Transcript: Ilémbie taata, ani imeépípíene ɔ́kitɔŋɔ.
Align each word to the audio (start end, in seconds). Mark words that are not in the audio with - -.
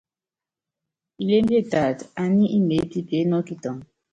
Ilémbie 1.21 1.61
taata, 1.71 2.05
ani 2.23 2.43
imeépípíene 2.57 3.33
ɔ́kitɔŋɔ. 3.39 3.83